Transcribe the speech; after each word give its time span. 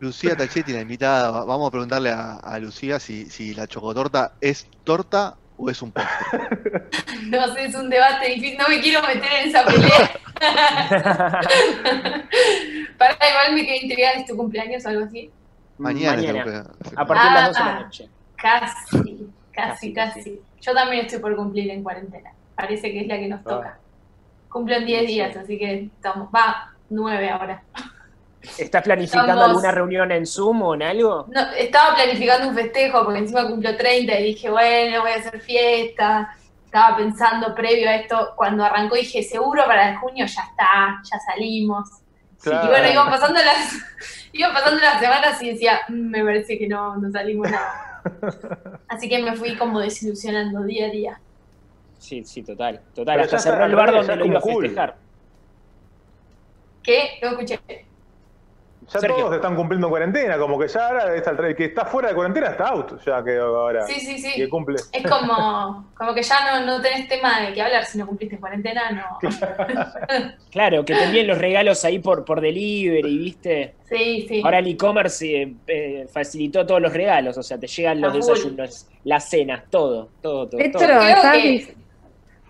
Lucía 0.00 0.36
Tachetti, 0.36 0.72
la 0.72 0.80
invitada, 0.82 1.30
va- 1.30 1.44
vamos 1.44 1.68
a 1.68 1.70
preguntarle 1.70 2.10
a, 2.10 2.34
a 2.36 2.58
Lucía 2.58 2.98
si, 3.00 3.26
si 3.30 3.54
la 3.54 3.66
chocotorta 3.66 4.32
es 4.40 4.66
torta 4.84 5.36
o 5.56 5.70
es 5.70 5.80
un 5.82 5.92
postre. 5.92 6.88
No 7.26 7.52
sé, 7.54 7.64
es 7.64 7.74
un 7.74 7.88
debate 7.90 8.28
difícil. 8.34 8.56
No 8.58 8.68
me 8.68 8.80
quiero 8.80 9.00
meter 9.02 9.24
en 9.42 9.48
esa 9.48 9.64
pelea. 9.64 10.10
Para 12.98 13.14
igual 13.30 13.54
me 13.54 13.64
quedé 13.66 13.78
intrigada, 13.82 14.14
¿es 14.16 14.26
tu 14.26 14.36
cumpleaños 14.36 14.84
o 14.84 14.88
algo 14.90 15.04
así? 15.06 15.30
Mañana, 15.78 16.16
Mañana. 16.16 16.42
creo 16.42 16.64
que- 16.64 16.90
A 16.96 17.06
partir 17.06 17.28
de 17.30 17.34
las 17.34 17.48
12 17.48 17.62
de 17.62 17.68
Ah. 17.68 17.74
la 17.74 17.80
noche. 17.80 18.08
Casi, 18.36 19.28
Casi, 19.52 19.92
casi. 19.94 20.40
Yo 20.60 20.74
también 20.74 21.06
estoy 21.06 21.18
por 21.20 21.34
cumplir 21.34 21.70
en 21.70 21.82
cuarentena. 21.82 22.30
Parece 22.54 22.92
que 22.92 23.00
es 23.00 23.06
la 23.06 23.16
que 23.18 23.26
nos 23.28 23.42
toca. 23.42 23.78
Cumplo 24.50 24.74
en 24.76 24.84
10 24.86 25.00
Sí. 25.00 25.06
días, 25.06 25.34
así 25.36 25.58
que 25.58 25.84
estamos. 25.96 26.28
Va, 26.34 26.72
9 26.90 27.30
ahora. 27.30 27.62
¿Estás 28.58 28.82
planificando 28.82 29.32
Estamos- 29.32 29.48
alguna 29.50 29.70
reunión 29.72 30.12
en 30.12 30.26
Zoom 30.26 30.62
o 30.62 30.74
en 30.74 30.82
algo? 30.82 31.26
No, 31.32 31.40
estaba 31.52 31.94
planificando 31.94 32.48
un 32.48 32.54
festejo 32.54 33.04
porque 33.04 33.18
encima 33.20 33.46
cumplo 33.48 33.76
30 33.76 34.18
y 34.20 34.24
dije, 34.24 34.50
bueno, 34.50 35.00
voy 35.02 35.10
a 35.12 35.16
hacer 35.16 35.40
fiesta. 35.40 36.36
Estaba 36.64 36.96
pensando 36.96 37.54
previo 37.54 37.88
a 37.88 37.96
esto, 37.96 38.32
cuando 38.36 38.64
arrancó 38.64 38.96
dije, 38.96 39.22
seguro 39.22 39.64
para 39.66 39.90
el 39.90 39.96
junio 39.96 40.26
ya 40.26 40.42
está, 40.42 41.00
ya 41.02 41.18
salimos. 41.32 41.88
Claro. 42.42 42.66
Y 42.66 42.68
bueno, 42.68 42.90
iban 42.92 43.08
pasando 43.10 43.40
las, 43.42 43.72
iban 44.32 44.52
pasando 44.52 44.80
las 44.80 45.00
semanas 45.00 45.42
y 45.42 45.52
decía, 45.52 45.80
"Mm, 45.88 46.10
me 46.10 46.24
parece 46.24 46.58
que 46.58 46.68
no, 46.68 46.96
no 46.96 47.10
salimos 47.10 47.50
nada. 47.50 48.02
Así 48.88 49.08
que 49.08 49.18
me 49.20 49.34
fui 49.34 49.56
como 49.56 49.80
desilusionando 49.80 50.62
día 50.64 50.86
a 50.86 50.90
día. 50.90 51.20
Sí, 51.98 52.22
sí, 52.24 52.42
total. 52.42 52.80
Total, 52.94 53.14
Pero 53.16 53.24
hasta 53.24 53.38
cerró 53.38 53.64
el 53.64 53.74
bar 53.74 53.92
donde 53.92 54.16
lo 54.16 54.26
iba 54.26 54.38
a 54.38 54.42
cool. 54.42 54.64
festejar. 54.64 54.96
¿Qué? 56.82 57.18
No 57.22 57.30
escuché. 57.30 57.58
Ya 58.92 59.00
Sergio. 59.00 59.16
todos 59.24 59.34
están 59.34 59.56
cumpliendo 59.56 59.88
cuarentena, 59.88 60.38
como 60.38 60.56
que 60.58 60.68
ya 60.68 60.86
ahora 60.86 61.14
está 61.16 61.30
el, 61.32 61.56
que 61.56 61.64
está 61.64 61.84
fuera 61.84 62.08
de 62.10 62.14
cuarentena 62.14 62.50
está 62.50 62.68
out, 62.68 63.00
ya 63.04 63.22
que 63.24 63.36
ahora. 63.36 63.84
Sí, 63.86 63.98
sí, 63.98 64.18
sí. 64.18 64.32
que 64.36 64.48
cumple. 64.48 64.76
Es 64.92 65.02
como, 65.10 65.90
como 65.96 66.14
que 66.14 66.22
ya 66.22 66.60
no, 66.60 66.66
no 66.66 66.80
tenés 66.80 67.08
tema 67.08 67.40
de 67.40 67.52
qué 67.52 67.62
hablar 67.62 67.84
si 67.84 67.98
no 67.98 68.06
cumpliste 68.06 68.36
en 68.36 68.40
cuarentena, 68.40 68.90
no. 68.92 69.18
Claro, 70.50 70.84
que 70.84 70.94
te 70.94 71.04
envíen 71.04 71.26
los 71.26 71.38
regalos 71.38 71.84
ahí 71.84 71.98
por, 71.98 72.24
por 72.24 72.40
delivery, 72.40 73.18
¿viste? 73.18 73.74
Sí, 73.88 74.24
sí. 74.28 74.40
Ahora 74.44 74.60
el 74.60 74.68
e-commerce 74.68 75.42
eh, 75.42 75.54
eh, 75.66 76.06
facilitó 76.12 76.64
todos 76.64 76.80
los 76.80 76.92
regalos, 76.92 77.36
o 77.36 77.42
sea, 77.42 77.58
te 77.58 77.66
llegan 77.66 78.00
los 78.00 78.14
desayunos, 78.14 78.86
las 79.04 79.28
cenas, 79.28 79.64
todo, 79.68 80.08
todo, 80.22 80.48
todo. 80.48 80.58
Petro, 80.58 80.80
todo. 80.80 80.88
creo 80.98 81.32
que- 81.32 81.85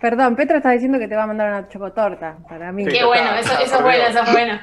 Perdón, 0.01 0.37
Petro 0.37 0.59
está 0.59 0.71
diciendo 0.73 0.99
que 0.99 1.09
te 1.09 1.17
va 1.17 1.23
a 1.23 1.27
mandar 1.27 1.49
una 1.49 1.69
chocotorta 1.69 2.37
para 2.49 2.71
mí. 2.71 2.85
Sí. 2.85 2.93
Qué 2.93 3.05
bueno, 3.05 3.35
está, 3.35 3.55
eso, 3.55 3.65
eso 3.65 3.77
es 3.77 3.83
bueno, 3.83 4.05
eso 4.05 4.23
es 4.23 4.33
bueno. 4.33 4.61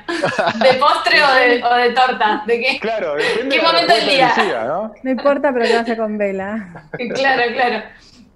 ¿De 0.64 0.74
postre 0.80 1.24
o 1.24 1.34
de, 1.34 1.64
o 1.64 1.74
de 1.76 1.90
torta? 1.92 2.44
¿De 2.46 2.60
qué? 2.60 2.80
Claro, 2.80 3.16
depende 3.16 3.56
¿Qué 3.56 3.62
de 3.62 3.68
momento 3.68 3.94
del 3.96 4.10
día? 4.10 4.34
¿no? 4.68 4.94
No 5.04 5.10
importa, 5.12 5.52
pero 5.52 5.66
que 5.66 5.76
vaya 5.76 5.98
con 5.98 6.18
vela. 6.20 6.88
Claro, 7.16 7.44
claro. 7.54 7.84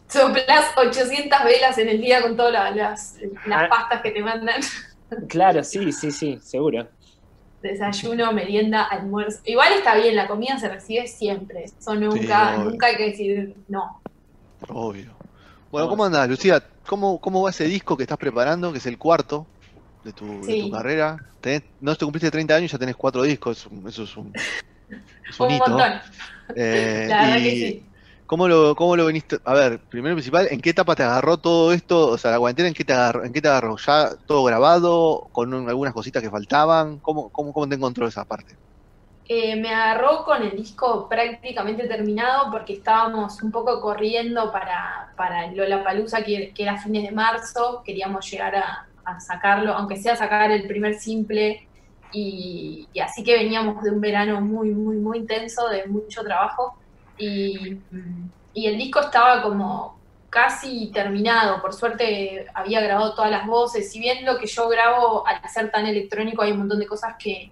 Soplás 0.07 0.71
800 0.75 1.43
velas 1.43 1.77
en 1.77 1.89
el 1.89 2.01
día 2.01 2.21
con 2.21 2.35
todas 2.35 2.53
la- 2.53 2.71
las, 2.71 3.17
las 3.45 3.63
Ah. 3.63 3.67
pastas 3.69 4.01
que 4.01 4.11
te 4.11 4.21
mandan. 4.23 4.59
Claro, 5.29 5.63
sí, 5.63 5.91
sí, 5.91 6.11
sí, 6.11 6.39
seguro. 6.41 6.87
Desayuno, 7.61 8.31
merienda, 8.33 8.83
almuerzo. 8.83 9.39
Igual 9.45 9.73
está 9.73 9.95
bien, 9.95 10.15
la 10.15 10.27
comida 10.27 10.57
se 10.57 10.67
recibe 10.69 11.07
siempre. 11.07 11.63
Eso 11.65 11.95
nunca, 11.95 12.57
nunca 12.57 12.87
hay 12.87 12.95
que 12.97 13.05
decir 13.11 13.55
no. 13.67 14.01
Obvio. 14.69 15.11
Bueno, 15.71 15.89
¿cómo 15.89 16.05
andás, 16.05 16.29
Lucía? 16.29 16.63
¿Cómo, 16.87 17.19
¿Cómo 17.21 17.41
va 17.43 17.49
ese 17.51 17.65
disco 17.65 17.97
que 17.97 18.03
estás 18.03 18.17
preparando, 18.17 18.71
que 18.71 18.79
es 18.79 18.85
el 18.85 18.97
cuarto 18.97 19.51
de 20.03 20.13
tu, 20.13 20.47
de 20.47 20.57
tu 20.57 20.69
carrera? 20.69 21.17
Tenés- 21.41 21.65
no 21.79 21.95
te 21.95 22.05
cumpliste 22.05 22.31
30 22.31 22.55
años 22.55 22.71
y 22.71 22.73
ya 22.73 22.79
tenés 22.79 22.95
cuatro 22.95 23.23
discos, 23.23 23.67
eso, 23.87 24.03
es 24.03 24.17
un, 24.17 24.35
es 25.29 25.39
un 25.39 25.47
Un 25.47 25.51
hito. 25.51 25.71
montón. 25.71 26.01
Eh, 26.55 27.09
La 27.09 27.21
verdad 27.21 27.37
y 27.37 27.43
que 27.43 27.55
sí. 27.55 27.91
¿cómo 28.25 28.47
lo, 28.47 28.75
¿Cómo 28.75 28.95
lo 28.97 29.05
viniste? 29.07 29.39
A 29.45 29.53
ver, 29.55 29.87
primero 29.89 30.13
y 30.13 30.17
principal, 30.17 30.47
¿en 30.51 30.61
qué 30.61 30.71
etapa 30.71 30.95
te 30.95 31.03
agarró 31.03 31.37
todo 31.39 31.73
esto? 31.73 32.09
O 32.09 32.17
sea, 32.17 32.31
la 32.31 32.39
cuarentena, 32.39 32.69
¿en 32.69 32.75
qué 32.75 32.85
te 32.85 32.93
agarró? 32.93 33.25
¿En 33.25 33.33
qué 33.33 33.41
te 33.41 33.47
agarró? 33.49 33.77
¿Ya 33.85 34.11
todo 34.27 34.43
grabado? 34.45 35.29
¿Con 35.33 35.53
un- 35.53 35.69
algunas 35.69 35.93
cositas 35.93 36.23
que 36.23 36.29
faltaban? 36.31 36.99
¿Cómo, 37.01 37.31
cómo, 37.31 37.53
cómo 37.53 37.69
te 37.69 37.75
encontró 37.75 38.07
esa 38.07 38.25
parte? 38.25 38.57
Eh, 39.29 39.57
me 39.57 39.73
agarró 39.73 40.23
con 40.23 40.41
el 40.41 40.55
disco 40.55 41.09
prácticamente 41.09 41.85
terminado 41.85 42.49
porque 42.49 42.73
estábamos 42.73 43.41
un 43.41 43.51
poco 43.51 43.81
corriendo 43.81 44.53
para, 44.53 45.11
para 45.17 45.45
el 45.45 45.57
Lollapalooza, 45.57 46.23
que, 46.23 46.53
que 46.53 46.63
era 46.63 46.77
fines 46.77 47.03
de 47.03 47.11
marzo. 47.11 47.81
Queríamos 47.83 48.29
llegar 48.31 48.55
a, 48.55 48.87
a 49.03 49.19
sacarlo, 49.19 49.73
aunque 49.73 49.97
sea 49.97 50.15
sacar 50.15 50.49
el 50.51 50.65
primer 50.65 50.95
simple. 50.95 51.67
Y, 52.13 52.87
y 52.93 52.99
así 53.01 53.21
que 53.21 53.33
veníamos 53.33 53.83
de 53.83 53.91
un 53.91 53.99
verano 53.99 54.39
muy, 54.39 54.69
muy, 54.69 54.95
muy 54.95 55.17
intenso, 55.17 55.67
de 55.67 55.87
mucho 55.87 56.23
trabajo. 56.23 56.77
Y, 57.17 57.79
y 58.53 58.67
el 58.67 58.77
disco 58.77 59.01
estaba 59.01 59.41
como 59.41 59.99
casi 60.29 60.89
terminado. 60.93 61.61
Por 61.61 61.73
suerte 61.73 62.47
había 62.53 62.79
grabado 62.79 63.13
todas 63.13 63.31
las 63.31 63.45
voces. 63.45 63.91
Si 63.91 63.99
bien 63.99 64.25
lo 64.25 64.37
que 64.37 64.47
yo 64.47 64.69
grabo, 64.69 65.27
al 65.27 65.41
ser 65.49 65.69
tan 65.69 65.85
electrónico, 65.85 66.43
hay 66.43 66.53
un 66.53 66.59
montón 66.59 66.79
de 66.79 66.87
cosas 66.87 67.15
que 67.19 67.51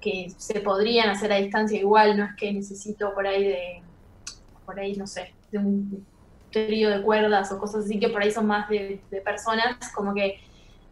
que 0.00 0.30
se 0.36 0.60
podrían 0.60 1.10
hacer 1.10 1.32
a 1.32 1.36
distancia 1.36 1.78
igual, 1.78 2.16
no 2.16 2.24
es 2.24 2.34
que 2.36 2.52
necesito 2.52 3.12
por 3.14 3.26
ahí 3.26 3.44
de, 3.44 3.82
por 4.64 4.78
ahí, 4.78 4.96
no 4.96 5.06
sé, 5.06 5.32
de 5.50 5.58
un 5.58 6.06
trío 6.50 6.90
de 6.90 7.02
cuerdas 7.02 7.52
o 7.52 7.58
cosas 7.58 7.84
así 7.84 7.98
que 7.98 8.08
por 8.08 8.22
ahí 8.22 8.30
son 8.30 8.46
más 8.46 8.68
de, 8.68 9.00
de 9.10 9.20
personas, 9.20 9.76
como 9.94 10.14
que 10.14 10.40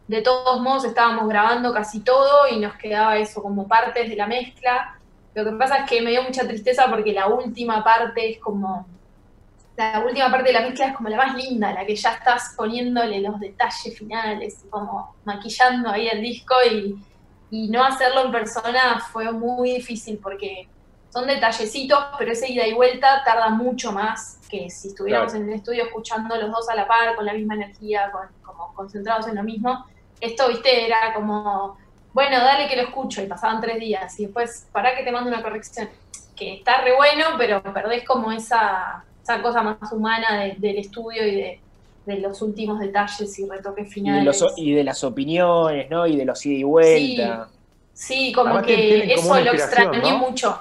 de 0.07 0.21
todos 0.21 0.61
modos 0.61 0.85
estábamos 0.85 1.27
grabando 1.27 1.73
casi 1.73 1.99
todo 1.99 2.47
y 2.49 2.59
nos 2.59 2.75
quedaba 2.75 3.17
eso 3.17 3.41
como 3.41 3.67
partes 3.67 4.09
de 4.09 4.15
la 4.15 4.27
mezcla. 4.27 4.97
Lo 5.33 5.43
que 5.43 5.51
pasa 5.51 5.77
es 5.77 5.89
que 5.89 6.01
me 6.01 6.11
dio 6.11 6.23
mucha 6.23 6.47
tristeza 6.47 6.87
porque 6.89 7.13
la 7.13 7.27
última 7.27 7.83
parte 7.83 8.31
es 8.31 8.39
como, 8.39 8.87
la 9.75 10.03
última 10.05 10.31
parte 10.31 10.47
de 10.47 10.53
la 10.53 10.61
mezcla 10.61 10.87
es 10.87 10.95
como 10.95 11.09
la 11.09 11.17
más 11.17 11.35
linda, 11.35 11.73
la 11.73 11.85
que 11.85 11.95
ya 11.95 12.13
estás 12.13 12.53
poniéndole 12.55 13.19
los 13.19 13.39
detalles 13.39 13.97
finales, 13.97 14.65
como 14.69 15.15
maquillando 15.25 15.89
ahí 15.89 16.07
el 16.07 16.21
disco 16.21 16.55
y 16.71 16.95
y 17.49 17.69
no 17.69 17.83
hacerlo 17.83 18.25
en 18.25 18.31
persona 18.31 18.99
fue 19.11 19.31
muy 19.31 19.71
difícil 19.73 20.19
porque 20.21 20.67
son 21.09 21.27
detallecitos, 21.27 21.97
pero 22.19 22.31
esa 22.31 22.47
ida 22.47 22.67
y 22.67 22.73
vuelta 22.73 23.23
tarda 23.23 23.49
mucho 23.49 23.91
más 23.91 24.39
que 24.49 24.69
si 24.69 24.89
estuviéramos 24.89 25.31
Claro. 25.31 25.43
en 25.45 25.49
el 25.51 25.55
estudio 25.57 25.83
escuchando 25.85 26.35
los 26.35 26.51
dos 26.51 26.69
a 26.69 26.75
la 26.75 26.87
par, 26.87 27.15
con 27.15 27.25
la 27.25 27.33
misma 27.33 27.55
energía, 27.55 28.11
con, 28.11 28.27
como 28.43 28.73
concentrados 28.73 29.27
en 29.27 29.35
lo 29.35 29.43
mismo. 29.43 29.85
Esto, 30.19 30.47
viste, 30.49 30.85
era 30.85 31.13
como, 31.13 31.77
bueno, 32.13 32.37
dale 32.39 32.67
que 32.67 32.75
lo 32.75 32.83
escucho, 32.83 33.21
y 33.21 33.27
pasaban 33.27 33.61
tres 33.61 33.79
días, 33.79 34.19
y 34.19 34.25
después, 34.25 34.67
para 34.71 34.95
que 34.95 35.03
te 35.03 35.11
mando 35.11 35.29
una 35.29 35.41
corrección, 35.41 35.89
que 36.35 36.55
está 36.55 36.81
re 36.81 36.95
bueno, 36.95 37.25
pero 37.37 37.61
perdés 37.63 38.05
como 38.05 38.31
esa, 38.31 39.03
esa 39.23 39.41
cosa 39.41 39.61
más 39.63 39.91
humana 39.91 40.39
de- 40.39 40.55
del 40.57 40.77
estudio 40.77 41.25
y 41.25 41.35
de, 41.35 41.61
de 42.07 42.19
los 42.21 42.41
últimos 42.41 42.79
detalles 42.79 43.37
y 43.37 43.47
retoques 43.47 43.85
Y 43.85 43.89
de, 43.89 43.93
finales. 43.93 44.41
los, 44.41 44.57
y 44.57 44.73
de 44.73 44.83
las 44.83 45.03
opiniones, 45.03 45.89
¿no? 45.89 46.07
Y 46.07 46.15
de 46.15 46.25
los 46.25 46.43
ida 46.45 46.55
y 46.55 46.63
vuelta. 46.63 47.49
Sí, 47.93 48.31
como 48.31 48.55
Además 48.55 48.67
que 48.67 49.13
como 49.17 49.35
eso 49.35 49.45
lo 49.45 49.53
extrañé 49.53 50.11
¿no? 50.11 50.17
mucho. 50.19 50.57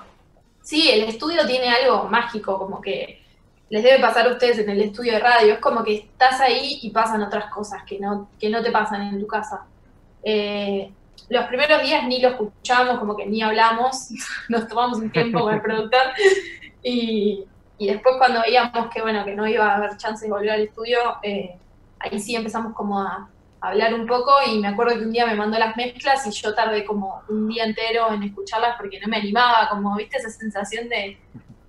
Sí, 0.62 0.90
el 0.90 1.04
estudio 1.04 1.46
tiene 1.46 1.68
algo 1.68 2.08
mágico, 2.08 2.58
como 2.58 2.80
que 2.80 3.22
les 3.70 3.82
debe 3.82 4.00
pasar 4.00 4.26
a 4.26 4.32
ustedes 4.32 4.58
en 4.58 4.70
el 4.70 4.80
estudio 4.80 5.12
de 5.12 5.20
radio. 5.20 5.54
Es 5.54 5.60
como 5.60 5.84
que 5.84 5.94
estás 5.94 6.40
ahí 6.40 6.80
y 6.82 6.90
pasan 6.90 7.22
otras 7.22 7.50
cosas 7.52 7.82
que 7.84 8.00
no, 8.00 8.28
que 8.40 8.48
no 8.50 8.62
te 8.62 8.72
pasan 8.72 9.02
en 9.02 9.20
tu 9.20 9.26
casa. 9.26 9.64
Eh, 10.24 10.90
los 11.28 11.46
primeros 11.46 11.82
días 11.82 12.04
ni 12.08 12.20
lo 12.20 12.30
escuchamos, 12.30 12.98
como 12.98 13.16
que 13.16 13.26
ni 13.26 13.42
hablamos, 13.42 14.08
nos 14.48 14.66
tomamos 14.66 14.98
un 14.98 15.10
tiempo 15.10 15.40
con 15.40 15.54
el 15.54 15.62
productor 15.62 16.02
y, 16.82 17.44
y 17.78 17.88
después 17.88 18.16
cuando 18.18 18.40
veíamos 18.40 18.88
que 18.92 19.02
bueno 19.02 19.24
que 19.24 19.34
no 19.34 19.46
iba 19.46 19.66
a 19.66 19.76
haber 19.76 19.96
chance 19.96 20.24
de 20.24 20.30
volver 20.30 20.50
al 20.50 20.62
estudio, 20.62 20.98
eh, 21.22 21.56
ahí 21.98 22.18
sí 22.18 22.34
empezamos 22.34 22.74
como 22.74 23.00
a 23.00 23.28
hablar 23.60 23.94
un 23.94 24.06
poco 24.06 24.32
y 24.46 24.58
me 24.58 24.68
acuerdo 24.68 24.98
que 24.98 25.04
un 25.04 25.12
día 25.12 25.26
me 25.26 25.34
mandó 25.34 25.58
las 25.58 25.76
mezclas 25.76 26.26
y 26.26 26.30
yo 26.30 26.54
tardé 26.54 26.84
como 26.84 27.22
un 27.28 27.48
día 27.48 27.64
entero 27.64 28.12
en 28.12 28.22
escucharlas 28.22 28.76
porque 28.76 29.00
no 29.00 29.08
me 29.08 29.16
animaba, 29.16 29.68
como 29.70 29.96
viste 29.96 30.18
esa 30.18 30.30
sensación 30.30 30.88
de 30.88 31.18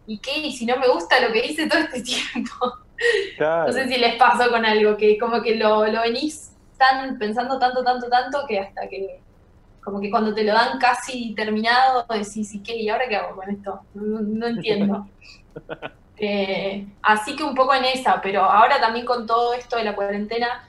¿y 0.05 0.19
qué? 0.19 0.39
¿Y 0.39 0.51
si 0.51 0.65
no 0.65 0.77
me 0.77 0.87
gusta 0.87 1.19
lo 1.19 1.31
que 1.31 1.45
hice 1.45 1.67
todo 1.67 1.79
este 1.79 2.01
tiempo? 2.33 2.73
Claro. 3.37 3.67
No 3.67 3.73
sé 3.73 3.87
si 3.87 3.97
les 3.97 4.15
pasó 4.15 4.49
con 4.49 4.65
algo, 4.65 4.97
que 4.97 5.17
como 5.17 5.41
que 5.41 5.55
lo, 5.55 5.85
lo 5.85 6.01
venís 6.01 6.51
tan, 6.77 7.17
pensando 7.17 7.59
tanto, 7.59 7.83
tanto, 7.83 8.09
tanto, 8.09 8.39
que 8.47 8.59
hasta 8.59 8.87
que, 8.87 9.19
como 9.83 9.99
que 9.99 10.09
cuando 10.09 10.33
te 10.33 10.43
lo 10.43 10.53
dan 10.53 10.79
casi 10.79 11.33
terminado, 11.35 12.05
decís, 12.09 12.53
¿y 12.55 12.63
qué? 12.63 12.75
¿Y 12.77 12.89
ahora 12.89 13.07
qué 13.07 13.15
hago 13.15 13.35
con 13.35 13.49
esto? 13.49 13.81
No, 13.93 14.19
no 14.21 14.47
entiendo. 14.47 15.07
Eh, 16.19 16.87
así 17.03 17.35
que 17.35 17.43
un 17.43 17.53
poco 17.53 17.75
en 17.75 17.85
esa, 17.85 18.19
pero 18.19 18.41
ahora 18.41 18.81
también 18.81 19.05
con 19.05 19.27
todo 19.27 19.53
esto 19.53 19.77
de 19.77 19.83
la 19.83 19.95
cuarentena, 19.95 20.67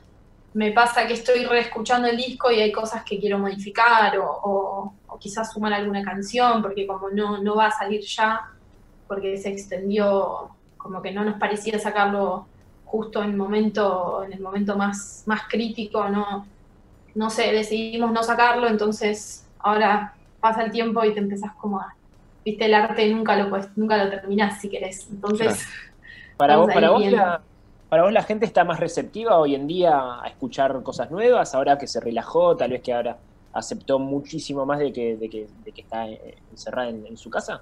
me 0.52 0.72
pasa 0.72 1.06
que 1.06 1.14
estoy 1.14 1.44
reescuchando 1.46 2.08
el 2.08 2.18
disco 2.18 2.50
y 2.50 2.60
hay 2.60 2.70
cosas 2.70 3.02
que 3.02 3.18
quiero 3.18 3.38
modificar 3.38 4.18
o, 4.18 4.92
quizás 5.18 5.52
sumar 5.52 5.72
alguna 5.72 6.04
canción, 6.04 6.62
porque 6.62 6.86
como 6.86 7.08
no, 7.10 7.38
no 7.38 7.56
va 7.56 7.66
a 7.66 7.70
salir 7.70 8.02
ya, 8.02 8.50
porque 9.08 9.36
se 9.36 9.48
extendió, 9.48 10.50
como 10.76 11.02
que 11.02 11.12
no 11.12 11.24
nos 11.24 11.38
parecía 11.40 11.78
sacarlo 11.78 12.46
justo 12.84 13.22
en 13.22 13.30
el 13.30 13.36
momento, 13.36 14.22
en 14.22 14.32
el 14.34 14.40
momento 14.40 14.76
más, 14.76 15.24
más 15.26 15.42
crítico, 15.48 16.08
no, 16.08 16.46
no 17.14 17.30
sé, 17.30 17.52
decidimos 17.52 18.12
no 18.12 18.22
sacarlo, 18.22 18.68
entonces 18.68 19.44
ahora 19.58 20.14
pasa 20.40 20.62
el 20.62 20.70
tiempo 20.70 21.02
y 21.04 21.12
te 21.12 21.20
empezás 21.20 21.52
como 21.54 21.80
a, 21.80 21.94
viste, 22.50 22.64
el 22.64 22.74
arte 22.74 23.08
nunca 23.08 23.36
lo 23.36 23.50
puedes, 23.50 23.68
nunca 23.76 24.02
lo 24.02 24.10
terminás 24.10 24.60
si 24.60 24.68
querés. 24.68 25.08
Entonces, 25.10 25.66
Para 26.36 26.56
vos, 26.56 26.72
para 26.72 26.90
vos, 26.90 27.04
la, 27.04 27.40
para 27.88 28.04
vos 28.04 28.12
la 28.12 28.22
gente 28.22 28.46
está 28.46 28.64
más 28.64 28.80
receptiva 28.80 29.38
hoy 29.38 29.54
en 29.54 29.66
día 29.66 30.22
a 30.22 30.26
escuchar 30.28 30.82
cosas 30.82 31.10
nuevas, 31.10 31.54
ahora 31.54 31.76
que 31.78 31.86
se 31.86 32.00
relajó, 32.00 32.56
tal 32.56 32.70
vez 32.70 32.82
que 32.82 32.92
ahora 32.92 33.18
aceptó 33.52 33.98
muchísimo 33.98 34.64
más 34.64 34.78
de 34.78 34.92
que, 34.92 35.16
de 35.16 35.28
que, 35.28 35.48
de 35.64 35.72
que 35.72 35.80
está 35.80 36.08
eh, 36.08 36.36
encerrada 36.50 36.88
en, 36.90 37.06
en 37.06 37.16
su 37.16 37.28
casa. 37.28 37.60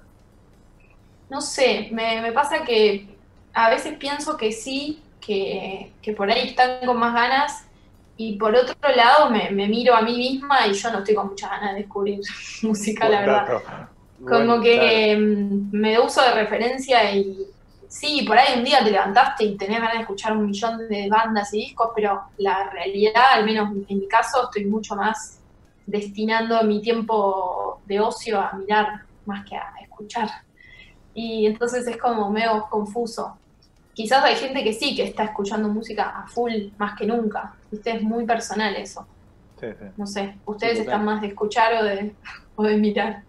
no 1.29 1.41
sé, 1.41 1.89
me, 1.91 2.21
me 2.21 2.31
pasa 2.31 2.63
que 2.63 3.07
a 3.53 3.69
veces 3.69 3.97
pienso 3.97 4.37
que 4.37 4.51
sí, 4.51 5.01
que, 5.19 5.91
que 6.01 6.13
por 6.13 6.29
ahí 6.29 6.49
están 6.49 6.85
con 6.85 6.97
más 6.97 7.13
ganas, 7.13 7.67
y 8.17 8.35
por 8.37 8.55
otro 8.55 8.75
lado 8.95 9.29
me, 9.29 9.51
me 9.51 9.67
miro 9.67 9.95
a 9.95 10.01
mí 10.01 10.17
misma 10.17 10.65
y 10.67 10.73
yo 10.73 10.91
no 10.91 10.99
estoy 10.99 11.13
con 11.13 11.27
muchas 11.27 11.51
ganas 11.51 11.73
de 11.73 11.81
descubrir 11.81 12.19
música, 12.63 13.07
la 13.07 13.19
verdad. 13.21 13.47
dato. 13.47 13.96
Como 14.25 14.61
que 14.61 15.15
mm, 15.15 15.69
me 15.71 15.99
uso 15.99 16.21
de 16.21 16.31
referencia 16.31 17.11
y 17.13 17.47
sí, 17.87 18.23
por 18.27 18.37
ahí 18.37 18.57
un 18.57 18.63
día 18.63 18.83
te 18.83 18.91
levantaste 18.91 19.43
y 19.43 19.57
tenés 19.57 19.79
ganas 19.79 19.95
de 19.95 20.01
escuchar 20.01 20.35
un 20.35 20.45
millón 20.45 20.87
de 20.87 21.07
bandas 21.09 21.53
y 21.53 21.59
discos, 21.59 21.91
pero 21.95 22.21
la 22.37 22.69
realidad, 22.69 23.23
al 23.33 23.45
menos 23.45 23.69
en 23.87 23.99
mi 23.99 24.07
caso, 24.07 24.45
estoy 24.45 24.65
mucho 24.65 24.95
más 24.95 25.39
destinando 25.85 26.61
mi 26.63 26.81
tiempo 26.81 27.81
de 27.85 27.99
ocio 27.99 28.39
a 28.39 28.53
mirar 28.53 29.01
más 29.25 29.45
que 29.45 29.55
a 29.55 29.73
escuchar. 29.81 30.29
Y 31.13 31.45
entonces 31.45 31.87
es 31.87 31.97
como 31.97 32.29
medio 32.29 32.67
confuso. 32.69 33.37
Quizás 33.93 34.23
hay 34.23 34.35
gente 34.35 34.63
que 34.63 34.73
sí, 34.73 34.95
que 34.95 35.03
está 35.03 35.23
escuchando 35.23 35.69
música 35.69 36.09
a 36.09 36.27
full 36.27 36.53
más 36.77 36.95
que 36.95 37.07
nunca. 37.07 37.55
¿Viste? 37.71 37.91
Es 37.91 38.03
muy 38.03 38.25
personal 38.25 38.75
eso. 38.75 39.07
Sí, 39.59 39.67
sí. 39.79 39.85
No 39.95 40.05
sé, 40.05 40.35
ustedes 40.45 40.75
Sí, 40.75 40.81
están 40.81 41.03
más 41.03 41.21
de 41.21 41.29
escuchar 41.29 41.73
o 41.81 41.83
de, 41.83 42.13
o 42.55 42.63
de 42.63 42.77
mirar. 42.77 43.23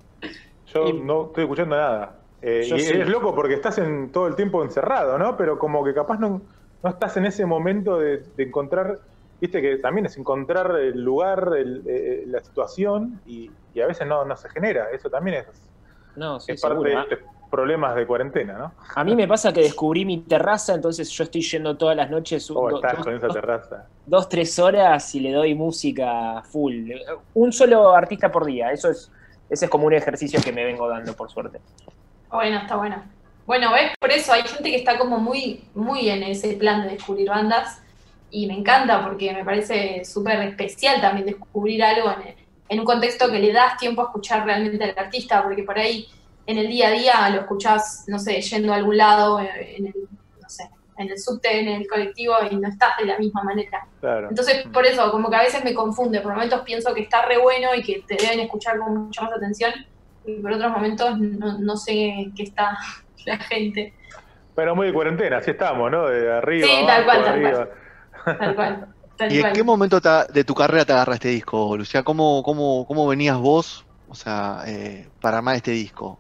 Yo 0.75 0.89
Y- 0.89 0.93
no 1.01 1.27
estoy 1.27 1.45
escuchando 1.45 1.77
nada. 1.77 2.15
Eh, 2.41 2.63
y 2.65 2.81
sí. 2.81 2.93
es 3.01 3.09
loco 3.09 3.35
porque 3.35 3.55
estás 3.55 3.79
en 3.79 4.13
todo 4.13 4.27
el 4.29 4.37
tiempo 4.37 4.63
encerrado, 4.63 5.19
¿no? 5.19 5.37
Pero 5.37 5.59
como 5.59 5.83
que 5.85 5.93
capaz 5.93 6.19
no, 6.19 6.43
no 6.83 6.91
estás 6.91 7.17
en 7.17 7.27
ese 7.27 7.45
momento 7.47 7.99
de, 7.99 8.19
de 8.37 8.43
encontrar, 8.45 8.99
viste 9.41 9.61
que 9.61 9.79
también 9.79 10.07
es 10.07 10.17
encontrar 10.17 10.71
el 10.79 11.03
lugar, 11.03 11.51
el- 11.57 11.83
eh, 11.87 12.23
la 12.27 12.41
situación 12.41 13.21
y, 13.25 13.51
y 13.75 13.81
a 13.81 13.87
veces 13.87 14.07
no, 14.07 14.25
no 14.25 14.37
se 14.37 14.49
genera. 14.51 14.87
Eso 14.93 15.11
también 15.11 15.39
es, 15.39 15.71
No, 16.15 16.39
sí, 16.39 16.53
es 16.53 16.61
parte 16.61 16.75
seguro. 16.77 16.91
de 16.91 16.97
A- 16.97 17.03
estos 17.03 17.19
problemas 17.51 17.97
de 17.97 18.07
cuarentena, 18.07 18.59
¿no? 18.59 18.75
A 18.95 19.03
mí 19.05 19.17
me 19.17 19.27
pasa 19.27 19.53
que 19.55 19.61
descubrí 19.63 20.05
mi 20.05 20.19
terraza, 20.25 20.75
entonces 20.75 21.09
yo 21.11 21.25
estoy 21.25 21.41
yendo 21.41 21.77
todas 21.79 21.97
las 21.97 22.11
noches 22.11 22.49
un- 22.51 22.57
¿Cómo 22.57 22.71
do- 22.71 22.77
estás 22.77 22.97
dos, 22.99 23.05
con 23.07 23.15
esa 23.17 23.29
terraza? 23.29 23.89
dos, 24.05 24.29
tres 24.29 24.59
horas 24.59 25.15
y 25.15 25.21
le 25.21 25.33
doy 25.33 25.55
música 25.55 26.43
full. 26.45 26.91
Un 27.35 27.51
solo 27.53 27.91
artista 27.95 28.31
por 28.31 28.45
día, 28.45 28.71
eso 28.71 28.91
es, 28.91 29.11
ese 29.51 29.65
es 29.67 29.71
como 29.71 29.87
un 29.87 29.95
ejercicio 29.95 30.41
que 30.43 30.53
me 30.53 30.65
vengo 30.65 30.89
dando, 30.89 31.15
por 31.15 31.31
suerte. 31.31 31.61
Bueno, 32.31 32.59
está 32.59 32.77
bueno. 32.77 33.03
Bueno, 33.47 33.73
ves, 33.73 33.93
por 33.99 34.11
eso 34.11 34.33
hay 34.33 34.43
gente 34.43 34.71
que 34.71 34.77
está 34.77 34.99
como 34.99 35.19
muy, 35.19 35.65
muy 35.75 36.11
en 36.11 36.23
ese 36.23 36.55
plan 36.55 36.83
de 36.83 36.91
descubrir 36.91 37.29
bandas 37.29 37.81
y 38.31 38.47
me 38.47 38.55
encanta 38.55 39.03
porque 39.03 39.33
me 39.33 39.45
parece 39.45 40.05
súper 40.05 40.41
especial 40.43 41.01
también 41.01 41.27
descubrir 41.27 41.83
algo 41.83 42.11
en, 42.11 42.35
en 42.69 42.81
un 42.81 42.85
contexto 42.85 43.31
que 43.31 43.39
le 43.39 43.53
das 43.53 43.79
tiempo 43.79 44.03
a 44.03 44.07
escuchar 44.07 44.45
realmente 44.45 44.85
al 44.85 44.95
artista, 44.99 45.43
porque 45.43 45.63
por 45.63 45.79
ahí 45.79 46.07
en 46.47 46.59
el 46.59 46.69
día 46.69 46.89
a 46.89 46.91
día 46.93 47.31
lo 47.31 47.41
escuchás, 47.41 48.05
no 48.07 48.19
sé, 48.19 48.41
yendo 48.41 48.73
a 48.73 48.77
algún 48.77 48.97
lado, 48.97 49.41
eh, 49.41 49.77
en 49.77 49.87
el, 49.87 49.95
en 50.99 51.11
el 51.11 51.19
subte, 51.19 51.61
en 51.61 51.69
el 51.69 51.89
colectivo 51.89 52.35
y 52.51 52.57
no 52.57 52.69
estás 52.69 52.97
de 52.99 53.07
la 53.07 53.19
misma 53.19 53.43
manera. 53.45 53.87
Claro. 54.01 54.29
Entonces, 54.29 54.67
por 54.73 54.85
eso, 54.85 55.11
como 55.11 55.31
que 55.31 55.37
a 55.37 55.43
veces 55.43 55.65
me 55.65 55.73
confunde. 55.73 56.21
Por 56.21 56.33
momentos 56.33 56.61
pienso 56.63 56.93
que 56.93 57.03
está 57.03 57.25
re 57.27 57.39
bueno 57.39 57.75
y 57.75 57.83
que 57.83 58.03
te 58.07 58.17
deben 58.17 58.41
escuchar 58.41 58.79
con 58.79 58.97
mucha 59.07 59.23
más 59.23 59.33
atención. 59.33 59.73
Y 60.27 60.41
por 60.41 60.53
otros 60.53 60.71
momentos 60.73 61.19
no, 61.19 61.59
no 61.59 61.77
sé 61.77 62.31
qué 62.37 62.43
está 62.43 62.77
la 63.27 63.39
gente. 63.39 63.95
Pero 64.55 64.75
muy 64.75 64.89
de 64.89 64.93
cuarentena, 64.93 65.39
así 65.39 65.53
estamos, 65.53 65.91
¿no? 65.91 66.09
De 66.09 66.33
arriba, 66.33 66.67
Sí, 66.67 66.85
tal 66.87 67.05
cual, 67.05 67.25
tal 67.25 67.33
arriba. 67.35 67.69
Tal 68.25 68.55
cual. 68.57 68.89
Tal 69.17 69.33
¿Y 69.33 69.37
en 69.37 69.41
cual. 69.43 69.53
qué 69.53 69.63
momento 69.63 70.01
de 70.01 70.45
tu 70.45 70.55
carrera 70.55 70.85
te 70.85 70.93
agarra 70.93 71.15
este 71.15 71.29
disco, 71.29 71.77
Lucía? 71.77 72.03
¿Cómo, 72.03 72.43
cómo, 72.43 72.85
cómo 72.87 73.07
venías 73.07 73.37
vos, 73.37 73.85
o 74.09 74.15
sea, 74.15 74.63
eh, 74.67 75.09
para 75.21 75.39
armar 75.39 75.55
este 75.57 75.71
disco? 75.71 76.19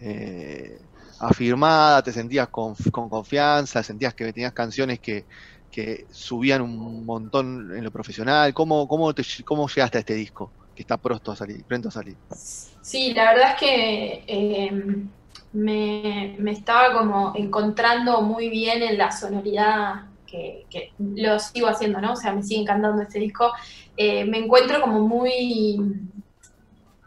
Eh, 0.00 0.78
¿Afirmada? 1.20 2.02
¿Te 2.02 2.12
sentías 2.12 2.48
con, 2.48 2.74
con 2.90 3.08
confianza? 3.08 3.82
¿Sentías 3.82 4.14
que 4.14 4.32
tenías 4.32 4.52
canciones 4.52 5.00
que, 5.00 5.24
que 5.70 6.06
subían 6.10 6.62
un 6.62 7.04
montón 7.04 7.76
en 7.76 7.84
lo 7.84 7.90
profesional? 7.90 8.52
¿Cómo, 8.54 8.86
cómo, 8.86 9.12
cómo 9.44 9.68
llegaste 9.68 9.98
a 9.98 10.00
este 10.00 10.14
disco 10.14 10.50
que 10.74 10.82
está 10.82 10.96
pronto 10.96 11.32
a 11.32 11.36
salir? 11.36 11.64
Pronto 11.64 11.88
a? 11.88 12.02
Sí, 12.82 13.14
la 13.14 13.32
verdad 13.32 13.50
es 13.52 13.60
que 13.60 14.24
eh, 14.26 15.06
me, 15.52 16.36
me 16.38 16.50
estaba 16.52 16.92
como 16.92 17.32
encontrando 17.34 18.20
muy 18.20 18.50
bien 18.50 18.82
en 18.82 18.98
la 18.98 19.10
sonoridad 19.10 20.04
que, 20.26 20.66
que 20.68 20.92
lo 20.98 21.38
sigo 21.38 21.68
haciendo, 21.68 22.00
¿no? 22.00 22.12
O 22.12 22.16
sea, 22.16 22.32
me 22.32 22.42
sigue 22.42 22.60
encantando 22.60 23.02
este 23.02 23.18
disco. 23.18 23.52
Eh, 23.96 24.24
me 24.24 24.38
encuentro 24.38 24.80
como 24.80 25.00
muy 25.00 25.78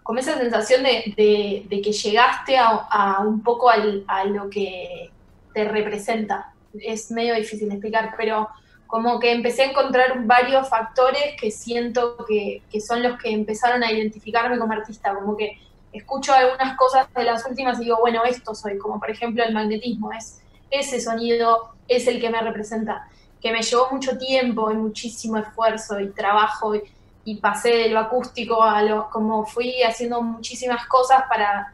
con 0.10 0.18
esa 0.18 0.40
sensación 0.40 0.82
de, 0.82 1.68
que 1.70 1.92
llegaste 1.92 2.58
a, 2.58 3.20
un 3.20 3.44
poco 3.44 3.70
a 3.70 4.26
lo 4.26 4.50
que 4.50 5.12
te 5.54 5.66
representa. 5.66 6.52
Es 6.74 7.12
medio 7.12 7.36
difícil 7.36 7.70
de 7.70 7.76
explicar, 7.76 8.16
pero 8.18 8.50
como 8.88 9.20
que 9.20 9.32
empecé 9.32 9.62
a 9.62 9.66
encontrar 9.66 10.26
varios 10.26 10.68
factores 10.68 11.40
que 11.40 11.52
siento 11.52 12.26
que, 12.28 12.64
son 12.82 13.04
los 13.04 13.20
que 13.20 13.30
empezaron 13.30 13.84
a 13.84 13.92
identificarme 13.92 14.58
como 14.58 14.74
artista, 14.74 15.14
como 15.14 15.38
que 15.38 15.60
escucho 15.94 16.34
algunas 16.34 16.76
cosas 16.76 17.06
de 17.14 17.26
las 17.26 17.46
últimas 17.46 17.80
y 17.80 17.84
digo, 17.84 17.98
bueno, 18.00 18.24
esto 18.26 18.56
soy, 18.56 18.80
como 18.80 19.00
por 19.00 19.12
ejemplo 19.12 19.44
el 19.44 19.54
magnetismo, 19.54 20.12
es 20.12 20.42
ese 20.72 21.00
sonido, 21.02 21.76
es 21.88 22.08
el 22.08 22.20
que 22.20 22.32
me 22.32 22.42
representa, 22.42 23.08
que 23.40 23.52
me 23.52 23.62
llevó 23.62 23.90
mucho 23.92 24.18
tiempo 24.18 24.72
y 24.72 24.76
muchísimo 24.76 25.38
esfuerzo 25.38 26.00
y 26.00 26.10
trabajo 26.10 26.74
y 27.24 27.40
pasé 27.42 27.70
de 27.70 27.90
lo 27.90 28.00
acústico 28.00 28.64
a 28.64 28.82
lo, 28.82 29.10
como 29.10 29.46
fui 29.46 29.82
haciendo 29.84 30.22
muchísimas 30.22 30.88
cosas 30.88 31.24
para, 31.30 31.68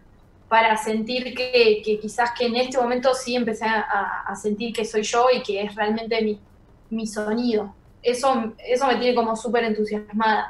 para 0.48 0.78
sentir 0.78 1.34
que, 1.36 1.82
que 1.84 2.00
quizás 2.00 2.32
que 2.38 2.48
en 2.48 2.56
este 2.58 2.78
momento 2.78 3.14
sí 3.14 3.36
empecé 3.36 3.66
a, 3.66 4.36
sentir 4.36 4.74
que 4.74 4.86
soy 4.86 5.04
yo 5.04 5.28
y 5.34 5.42
que 5.44 5.62
es 5.64 5.76
realmente 5.76 6.22
mi, 6.22 6.46
mi 6.90 7.08
sonido. 7.08 7.78
Eso, 8.02 8.54
eso 8.60 8.88
me 8.88 8.98
tiene 8.98 9.16
como 9.16 9.36
súper 9.36 9.64
entusiasmada, 9.66 10.48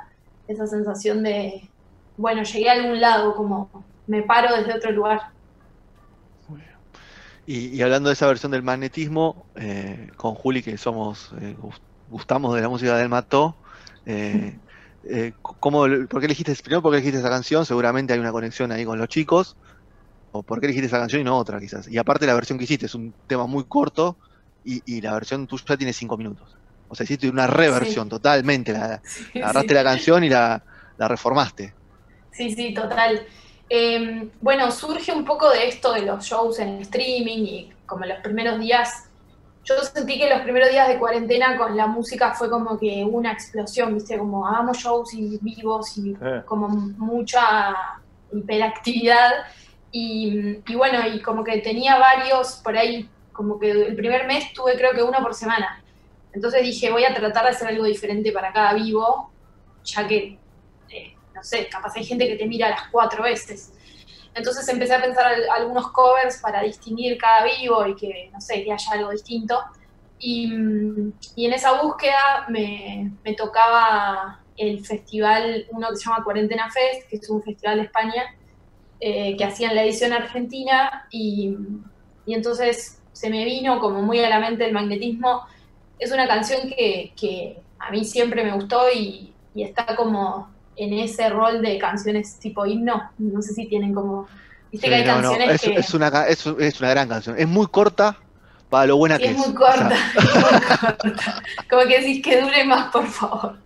esa 0.47 0.67
sensación 0.67 1.23
de, 1.23 1.73
bueno, 2.17 2.43
llegué 2.43 2.69
a 2.69 2.73
algún 2.73 2.99
lado, 2.99 3.35
como 3.35 3.69
me 4.07 4.23
paro 4.23 4.55
desde 4.55 4.73
otro 4.75 4.91
lugar. 4.91 5.21
Y, 7.45 7.81
hablando 7.81 8.09
de 8.09 8.13
esa 8.13 8.27
versión 8.27 8.51
del 8.51 8.63
magnetismo, 8.63 9.49
eh, 9.55 10.09
con 10.17 10.33
Juli, 10.35 10.63
que 10.63 10.77
somos, 10.77 11.31
eh, 11.39 11.55
gust- 11.57 11.83
gustamos 12.07 12.55
de 12.55 12.61
la 12.61 12.69
música 12.69 12.97
del 12.97 13.09
Mató, 13.09 13.61
eh, 14.05 14.59
eh, 15.07 15.33
¿cómo, 15.41 15.81
¿por 16.09 16.19
qué 16.19 16.25
elegiste, 16.25 16.55
primero 16.55 16.81
por 16.81 16.91
qué 16.91 16.97
elegiste 16.97 17.19
esa 17.19 17.29
canción? 17.29 17.65
Seguramente 17.65 18.13
hay 18.13 18.19
una 18.19 18.31
conexión 18.31 18.71
ahí 18.71 18.85
con 18.85 18.97
los 18.97 19.07
chicos, 19.07 19.55
o 20.31 20.43
por 20.43 20.59
qué 20.59 20.65
elegiste 20.67 20.87
esa 20.87 20.99
canción 20.99 21.21
y 21.21 21.25
no 21.25 21.37
otra 21.37 21.59
quizás. 21.59 21.87
Y 21.87 21.97
aparte 21.97 22.25
la 22.25 22.33
versión 22.33 22.57
que 22.57 22.65
hiciste 22.65 22.85
es 22.87 22.95
un 22.95 23.13
tema 23.27 23.45
muy 23.45 23.63
corto 23.65 24.17
y, 24.63 24.81
y 24.85 25.01
la 25.01 25.13
versión 25.13 25.47
tuya 25.47 25.77
tiene 25.77 25.93
cinco 25.93 26.17
minutos. 26.17 26.57
O 26.87 26.95
sea, 26.95 27.03
hiciste 27.03 27.29
una 27.29 27.47
reversión 27.47 28.09
totalmente, 28.09 28.73
la, 28.73 29.01
agarraste 29.35 29.73
la 29.73 29.83
canción 29.83 30.23
y 30.23 30.29
la, 30.29 30.63
la 30.97 31.07
reformaste. 31.07 31.73
Sí, 32.31 32.51
sí, 32.51 32.73
total. 32.73 33.25
Eh, 33.69 34.29
bueno, 34.41 34.69
surge 34.71 35.11
un 35.11 35.25
poco 35.25 35.49
de 35.49 35.67
esto 35.67 35.93
de 35.93 36.01
los 36.01 36.23
shows 36.23 36.59
en 36.59 36.81
streaming 36.81 37.43
y 37.45 37.73
como 37.85 38.05
los 38.05 38.19
primeros 38.19 38.59
días, 38.59 39.04
yo 39.65 39.75
sentí 39.81 40.17
que 40.19 40.29
los 40.29 40.41
primeros 40.41 40.69
días 40.69 40.87
de 40.87 40.99
cuarentena 40.99 41.57
con 41.57 41.75
la 41.75 41.87
música 41.87 42.33
fue 42.33 42.49
como 42.49 42.77
que 42.77 43.03
una 43.03 43.31
explosión, 43.33 43.93
viste, 43.95 44.17
como 44.17 44.47
hagamos 44.47 44.77
shows 44.77 45.13
y 45.13 45.39
vivos 45.41 45.97
y 45.97 46.15
Eh. 46.21 46.43
como 46.45 46.69
mucha 46.69 47.75
hiperactividad 48.31 49.31
y, 49.91 50.59
y 50.67 50.75
bueno, 50.75 50.99
y 51.07 51.21
como 51.21 51.43
que 51.43 51.57
tenía 51.59 51.97
varios 51.97 52.61
por 52.63 52.77
ahí, 52.77 53.09
como 53.33 53.57
que 53.59 53.71
el 53.71 53.95
primer 53.95 54.27
mes 54.27 54.53
tuve 54.53 54.75
creo 54.77 54.93
que 54.93 55.03
uno 55.03 55.17
por 55.21 55.33
semana. 55.33 55.81
Entonces 56.33 56.61
dije, 56.63 56.91
voy 56.91 57.05
a 57.05 57.13
tratar 57.13 57.43
de 57.45 57.49
hacer 57.51 57.67
algo 57.69 57.85
diferente 57.85 58.31
para 58.31 58.51
cada 58.51 58.73
vivo, 58.73 59.31
ya 59.83 60.07
que, 60.07 60.37
eh, 60.89 61.15
no 61.33 61.43
sé, 61.43 61.67
capaz 61.69 61.93
hay 61.95 62.03
gente 62.03 62.27
que 62.27 62.35
te 62.35 62.45
mira 62.45 62.69
las 62.69 62.87
cuatro 62.91 63.23
veces. 63.23 63.71
Entonces 64.35 64.67
empecé 64.69 64.95
a 64.95 65.01
pensar 65.01 65.25
al- 65.27 65.49
algunos 65.49 65.91
covers 65.91 66.39
para 66.41 66.61
distinguir 66.63 67.17
cada 67.19 67.45
vivo 67.45 67.85
y 67.87 67.95
que, 67.95 68.29
no 68.33 68.41
sé, 68.41 68.63
que 68.63 68.73
haya 68.73 68.91
algo 68.93 69.11
distinto. 69.11 69.59
Y, 70.19 70.51
y 71.35 71.45
en 71.45 71.53
esa 71.53 71.81
búsqueda 71.81 72.45
me, 72.49 73.11
me 73.23 73.33
tocaba 73.35 74.41
el 74.57 74.85
festival, 74.85 75.67
uno 75.71 75.89
que 75.89 75.97
se 75.97 76.05
llama 76.05 76.23
Cuarentena 76.23 76.69
Fest, 76.71 77.09
que 77.09 77.17
es 77.17 77.29
un 77.29 77.43
festival 77.43 77.77
de 77.77 77.83
España, 77.85 78.23
eh, 78.99 79.35
que 79.37 79.45
hacían 79.45 79.75
la 79.75 79.83
edición 79.83 80.13
argentina, 80.13 81.07
y, 81.11 81.55
y 82.25 82.33
entonces 82.33 83.01
se 83.13 83.29
me 83.29 83.45
vino 83.45 83.79
como 83.79 84.01
muy 84.01 84.19
a 84.23 84.29
la 84.29 84.39
mente 84.39 84.65
el 84.65 84.73
magnetismo. 84.73 85.43
Es 85.99 86.11
una 86.11 86.27
canción 86.27 86.69
que, 86.69 87.13
que 87.19 87.63
a 87.79 87.91
mí 87.91 88.05
siempre 88.05 88.43
me 88.43 88.53
gustó 88.53 88.91
y 88.93 89.35
está 89.55 89.95
como 89.95 90.54
en 90.77 90.93
ese 90.93 91.29
rol 91.29 91.61
de 91.61 91.77
canciones 91.77 92.37
tipo 92.39 92.65
himno. 92.65 93.11
No 93.17 93.41
sé 93.41 93.53
si 93.53 93.67
tienen 93.67 93.93
como 93.93 94.27
Viste 94.71 94.89
que 94.89 94.95
hay 94.95 95.05
no, 95.05 95.13
canciones 95.13 95.49
es, 95.49 95.61
que... 95.61 95.79
es 95.79 95.93
una, 95.93 96.27
es, 96.27 96.45
es 96.45 96.79
una 96.81 96.89
gran 96.89 97.07
canción. 97.07 97.35
Es 97.39 97.47
muy 97.47 97.67
corta 97.67 98.17
para 98.69 98.87
lo 98.87 98.97
buena 98.97 99.17
Sí, 99.17 99.23
que 99.23 99.29
es 99.29 99.37
es. 99.37 99.47
muy 99.47 99.55
O 99.55 99.57
sea, 99.57 99.73
corta, 99.73 99.95
es 100.17 100.33
muy 100.33 100.89
corta. 101.01 101.43
Como 101.69 101.81
que 101.83 101.99
decís 101.99 102.21
que 102.23 102.41
dure 102.41 102.63
más, 102.65 102.91
por 102.91 103.07
favor. 103.07 103.57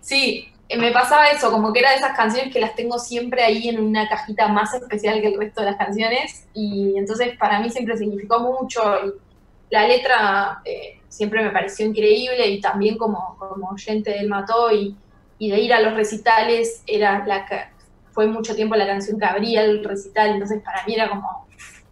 Sí, 0.00 0.48
eh, 0.68 0.76
me 0.76 0.90
pasaba 0.90 1.28
eso, 1.28 1.50
como 1.50 1.72
que 1.72 1.80
era 1.80 1.90
de 1.90 1.96
esas 1.96 2.16
canciones 2.16 2.52
que 2.52 2.60
las 2.60 2.74
tengo 2.74 2.98
siempre 2.98 3.42
ahí 3.42 3.68
en 3.68 3.80
una 3.80 4.08
cajita 4.08 4.48
más 4.48 4.74
especial 4.74 5.20
que 5.20 5.28
el 5.28 5.38
resto 5.38 5.60
de 5.62 5.68
las 5.68 5.76
canciones. 5.76 6.46
Y 6.54 6.94
entonces 6.96 7.36
para 7.38 7.60
mí 7.60 7.70
siempre 7.70 7.96
significó 7.96 8.40
mucho. 8.40 8.82
Y 9.06 9.12
la 9.70 9.86
letra 9.86 10.60
eh, 10.64 11.00
siempre 11.08 11.42
me 11.42 11.50
pareció 11.50 11.86
increíble 11.86 12.46
y 12.46 12.60
también 12.60 12.98
como, 12.98 13.36
como 13.38 13.70
oyente 13.70 14.10
del 14.10 14.28
Mató 14.28 14.70
y, 14.70 14.94
y 15.42 15.50
de 15.50 15.58
ir 15.58 15.74
a 15.74 15.80
los 15.80 15.94
recitales, 15.94 16.84
era 16.86 17.26
la 17.26 17.44
fue 18.12 18.28
mucho 18.28 18.54
tiempo 18.54 18.76
la 18.76 18.86
canción 18.86 19.18
que 19.18 19.24
abría 19.24 19.64
el 19.64 19.82
recital. 19.82 20.30
Entonces 20.30 20.62
para 20.62 20.86
mí 20.86 20.94
era 20.94 21.08
como 21.08 21.48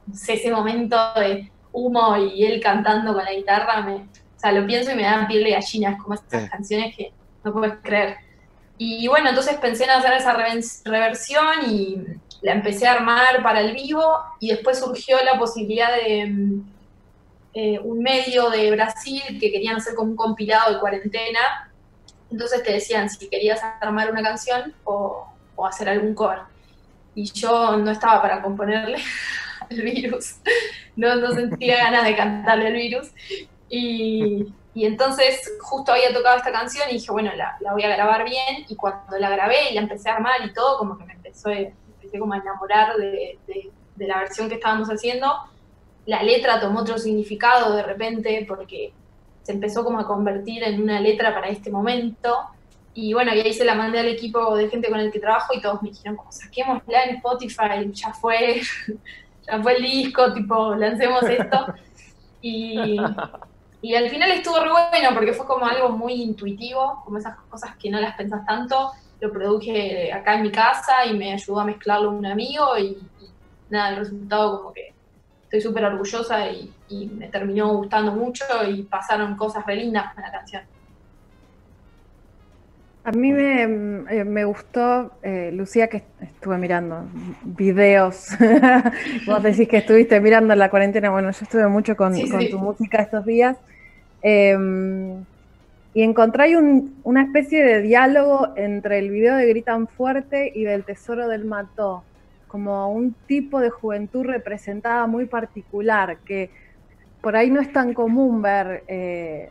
no 0.06 0.14
sé, 0.14 0.34
ese 0.34 0.52
momento 0.52 0.96
de 1.16 1.50
humo 1.72 2.16
y 2.16 2.44
él 2.44 2.60
cantando 2.62 3.12
con 3.12 3.24
la 3.24 3.32
guitarra, 3.32 3.80
me, 3.80 3.94
o 3.94 4.08
sea, 4.36 4.52
lo 4.52 4.64
pienso 4.68 4.92
y 4.92 4.94
me 4.94 5.02
dan 5.02 5.26
piel 5.26 5.42
de 5.42 5.50
gallina, 5.50 5.90
es 5.90 5.98
como 6.00 6.14
esas 6.14 6.26
Sí. 6.44 6.48
canciones 6.48 6.96
que 6.96 7.12
no 7.42 7.52
puedes 7.52 7.74
creer. 7.82 8.18
Y 8.78 9.08
bueno, 9.08 9.30
entonces 9.30 9.56
pensé 9.56 9.82
en 9.82 9.90
hacer 9.90 10.12
esa 10.12 10.32
reversión 10.84 11.44
y 11.68 12.04
la 12.42 12.52
empecé 12.52 12.86
a 12.86 12.92
armar 12.92 13.42
para 13.42 13.62
el 13.62 13.74
vivo 13.74 14.04
y 14.38 14.50
después 14.50 14.78
surgió 14.78 15.16
la 15.24 15.40
posibilidad 15.40 15.88
de 15.92 16.26
mm, 16.26 16.72
eh, 17.54 17.80
un 17.80 17.98
medio 18.00 18.48
de 18.48 18.70
Brasil 18.70 19.22
que 19.40 19.50
querían 19.50 19.74
hacer 19.74 19.96
como 19.96 20.12
un 20.12 20.16
compilado 20.16 20.72
de 20.72 20.78
cuarentena. 20.78 21.69
Entonces 22.30 22.62
te 22.62 22.72
decían 22.72 23.10
si 23.10 23.28
querías 23.28 23.60
armar 23.80 24.10
una 24.10 24.22
canción 24.22 24.74
o, 24.84 25.26
o 25.56 25.66
hacer 25.66 25.88
algún 25.88 26.14
cover. 26.14 26.40
Y 27.14 27.30
yo 27.32 27.76
no 27.76 27.90
estaba 27.90 28.22
para 28.22 28.40
componerle 28.42 28.98
el 29.70 29.82
virus, 29.82 30.36
no, 30.96 31.16
no 31.16 31.32
sentía 31.32 31.76
ganas 31.84 32.04
de 32.04 32.16
cantarle 32.16 32.68
el 32.68 32.74
virus. 32.74 33.08
Y, 33.68 34.52
y 34.74 34.84
entonces 34.86 35.40
justo 35.60 35.92
había 35.92 36.12
tocado 36.14 36.36
esta 36.36 36.52
canción 36.52 36.88
y 36.90 36.94
dije, 36.94 37.10
bueno, 37.12 37.32
la, 37.34 37.56
la 37.60 37.72
voy 37.72 37.82
a 37.82 37.88
grabar 37.88 38.24
bien. 38.24 38.64
Y 38.68 38.76
cuando 38.76 39.18
la 39.18 39.30
grabé 39.30 39.70
y 39.70 39.74
la 39.74 39.80
empecé 39.82 40.08
a 40.10 40.14
armar 40.16 40.44
y 40.44 40.52
todo, 40.52 40.78
como 40.78 40.96
que 40.98 41.04
me 41.04 41.14
empezó, 41.14 41.50
empecé 41.50 42.18
como 42.18 42.34
a 42.34 42.38
enamorar 42.38 42.96
de, 42.96 43.38
de- 43.46 43.70
de 43.96 44.06
la 44.06 44.18
versión 44.20 44.48
que 44.48 44.54
estábamos 44.54 44.88
haciendo. 44.88 45.30
La 46.06 46.22
letra 46.22 46.58
tomó 46.58 46.80
otro 46.80 46.96
significado 46.96 47.76
de 47.76 47.82
repente 47.82 48.44
porque 48.48 48.94
se 49.50 49.56
empezó 49.56 49.82
como 49.82 49.98
a 49.98 50.06
convertir 50.06 50.62
en 50.62 50.80
una 50.80 51.00
letra 51.00 51.34
para 51.34 51.48
este 51.48 51.72
momento. 51.72 52.38
Y 52.94 53.12
bueno, 53.14 53.34
y 53.34 53.40
ahí 53.40 53.52
se 53.52 53.64
la 53.64 53.74
mandé 53.74 53.98
al 53.98 54.06
equipo 54.06 54.54
de 54.54 54.68
gente 54.68 54.88
con 54.88 55.00
el 55.00 55.10
que 55.10 55.18
trabajo 55.18 55.52
y 55.54 55.60
todos 55.60 55.82
me 55.82 55.90
dijeron, 55.90 56.16
como 56.16 56.30
saquémosla 56.30 57.04
en 57.04 57.16
Spotify, 57.16 57.90
ya 57.92 58.12
fue, 58.12 58.60
ya 59.46 59.60
fue 59.60 59.76
el 59.76 59.82
disco, 59.82 60.32
tipo, 60.32 60.74
lancemos 60.76 61.24
esto. 61.24 61.66
Y, 62.42 62.96
y 63.82 63.94
al 63.94 64.08
final 64.08 64.30
estuvo 64.30 64.58
re 64.60 64.70
bueno 64.70 65.10
porque 65.12 65.34
fue 65.34 65.44
como 65.44 65.66
algo 65.66 65.90
muy 65.90 66.14
intuitivo, 66.14 67.02
como 67.04 67.18
esas 67.18 67.36
cosas 67.50 67.76
que 67.76 67.90
no 67.90 68.00
las 68.00 68.16
pensás 68.16 68.46
tanto. 68.46 68.92
Lo 69.20 69.30
produje 69.30 70.10
acá 70.10 70.36
en 70.36 70.42
mi 70.44 70.50
casa 70.50 71.04
y 71.04 71.12
me 71.12 71.34
ayudó 71.34 71.60
a 71.60 71.66
mezclarlo 71.66 72.10
un 72.10 72.24
amigo 72.24 72.78
y, 72.78 72.96
y 73.20 73.30
nada, 73.68 73.90
el 73.90 73.96
resultado 73.96 74.56
como 74.56 74.72
que 74.72 74.94
estoy 75.50 75.60
súper 75.62 75.84
orgullosa 75.84 76.48
y, 76.48 76.72
y 76.88 77.06
me 77.08 77.26
terminó 77.26 77.74
gustando 77.76 78.12
mucho 78.12 78.44
y 78.68 78.84
pasaron 78.84 79.36
cosas 79.36 79.66
re 79.66 79.74
lindas 79.74 80.14
con 80.14 80.22
la 80.22 80.30
canción. 80.30 80.62
A 83.02 83.10
mí 83.12 83.32
me, 83.32 83.62
eh, 84.10 84.24
me 84.24 84.44
gustó, 84.44 85.10
eh, 85.22 85.50
Lucía, 85.52 85.88
que 85.88 86.04
estuve 86.20 86.56
mirando 86.58 87.02
videos. 87.42 88.28
Vos 89.26 89.42
decís 89.42 89.66
que 89.66 89.78
estuviste 89.78 90.20
mirando 90.20 90.54
la 90.54 90.70
cuarentena. 90.70 91.10
Bueno, 91.10 91.30
yo 91.32 91.38
estuve 91.42 91.66
mucho 91.66 91.96
con, 91.96 92.14
Sí, 92.14 92.30
con 92.30 92.42
sí. 92.42 92.50
tu 92.50 92.58
música 92.58 92.98
estos 93.02 93.24
días. 93.26 93.56
Eh, 94.22 94.56
y 95.94 96.02
encontré 96.02 96.56
un- 96.56 97.00
una 97.02 97.22
especie 97.24 97.64
de 97.64 97.80
diálogo 97.82 98.50
entre 98.56 99.00
el 99.00 99.10
video 99.10 99.34
de 99.34 99.46
Gritan 99.48 99.88
Fuerte 99.88 100.52
y 100.54 100.62
del 100.62 100.84
Tesoro 100.84 101.26
del 101.26 101.44
Mató. 101.46 102.04
Como 102.50 102.90
un 102.92 103.14
tipo 103.26 103.60
de 103.60 103.70
juventud 103.70 104.24
representada 104.24 105.06
muy 105.06 105.26
particular, 105.26 106.20
que 106.26 106.52
por 107.22 107.36
ahí 107.36 107.50
no 107.50 107.60
es 107.60 107.72
tan 107.72 107.94
común 107.94 108.42
ver. 108.42 108.84
eh, 108.88 109.50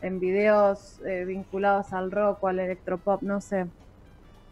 en 0.00 0.20
videos 0.20 1.00
eh, 1.06 1.24
vinculados 1.26 1.92
al 1.92 2.10
rock 2.12 2.44
o 2.44 2.48
al 2.48 2.60
electropop, 2.60 3.22
no 3.22 3.40
sé, 3.40 3.66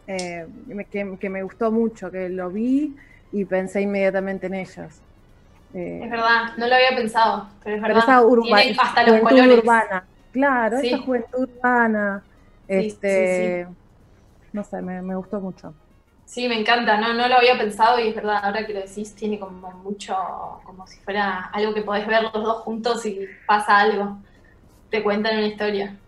eh, 0.07 0.45
que, 0.91 1.17
que 1.19 1.29
me 1.29 1.43
gustó 1.43 1.71
mucho, 1.71 2.11
que 2.11 2.29
lo 2.29 2.51
vi 2.51 2.95
y 3.31 3.45
pensé 3.45 3.81
inmediatamente 3.81 4.47
en 4.47 4.55
ellos. 4.55 5.03
Eh, 5.73 6.03
Es 6.05 6.09
verdad, 6.11 6.55
no 6.57 6.67
lo 6.67 6.75
había 6.75 6.95
pensado, 6.95 7.49
pero 7.63 7.75
es 7.77 7.81
pero 7.85 7.99
verdad. 7.99 8.03
esa 8.03 8.21
urba- 8.23 8.61
Tiene 8.63 8.77
hasta 8.79 9.03
los 9.03 9.11
juventud 9.13 9.29
colores. 9.29 9.59
urbana, 9.59 10.09
claro, 10.31 10.79
Sí. 10.81 10.89
esa 10.89 10.97
juventud 10.97 11.47
urbana, 11.49 12.27
Sí, 12.67 12.67
este, 12.67 13.67
no 14.53 14.63
sé, 14.63 14.81
me, 14.81 15.01
me 15.01 15.15
gustó 15.15 15.41
mucho. 15.41 15.77
Sí, 16.25 16.47
me 16.49 16.59
encanta, 16.59 16.97
no, 16.99 17.13
no 17.13 17.27
lo 17.27 17.35
había 17.35 17.57
pensado 17.57 17.99
y 17.99 18.09
es 18.09 18.15
verdad, 18.15 18.39
ahora 18.43 18.65
que 18.65 18.73
lo 18.73 18.81
decís, 18.81 19.15
tiene 19.15 19.39
como 19.39 19.71
mucho, 19.73 20.15
como 20.65 20.85
si 20.87 20.99
fuera 21.01 21.45
algo 21.53 21.73
que 21.73 21.83
podés 21.83 22.07
ver 22.07 22.23
los 22.23 22.33
dos 22.33 22.61
juntos 22.63 23.05
y 23.05 23.39
pasa 23.45 23.77
algo. 23.79 24.23
Te 24.89 25.03
cuentan 25.03 25.37
una 25.37 25.47
historia. 25.47 26.01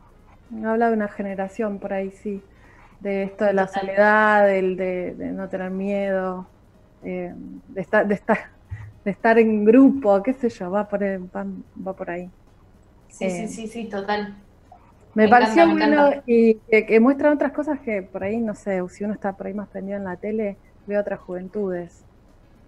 Habla 0.65 0.87
de 0.89 0.93
una 0.95 1.07
generación 1.09 1.79
por 1.79 1.93
ahí, 1.93 2.11
sí, 2.11 2.47
de 2.99 3.23
esto 3.23 3.45
de 3.45 3.53
la 3.53 3.67
soledad, 3.67 4.47
del, 4.47 4.77
de, 4.77 5.13
de 5.15 5.31
no 5.33 5.49
tener 5.49 5.71
miedo, 5.71 6.49
eh, 7.01 7.31
de, 7.35 7.81
estar, 7.81 8.07
de, 8.07 8.15
estar, 8.15 8.39
de 9.03 9.11
estar 9.11 9.37
en 9.39 9.65
grupo, 9.65 10.21
qué 10.23 10.33
sé 10.33 10.49
yo, 10.49 10.71
va 10.71 10.87
por, 10.87 11.03
el- 11.03 11.23
va, 11.35 11.45
va 11.85 11.95
por 11.95 12.09
ahí. 12.09 12.31
Sí, 13.09 13.29
Eh, 13.29 13.47
sí, 13.47 13.47
sí, 13.49 13.67
sí, 13.67 13.89
total. 13.89 14.46
Me, 15.17 15.23
Me 15.23 15.29
pareció 15.29 15.63
encanta, 15.63 16.09
bueno 16.09 16.23
y 16.27 16.59
que, 16.69 16.85
que 16.85 16.99
muestran 16.99 17.33
otras 17.33 17.51
cosas 17.51 17.79
que 17.79 18.03
por 18.03 18.23
ahí, 18.23 18.37
no 18.37 18.53
sé, 18.53 18.87
si 18.89 19.03
uno 19.03 19.15
está 19.15 19.33
por 19.33 19.47
ahí 19.47 19.53
más 19.55 19.67
prendido 19.67 19.97
en 19.97 20.03
la 20.03 20.15
tele, 20.17 20.57
ve 20.85 20.95
otras 20.95 21.19
juventudes, 21.19 22.03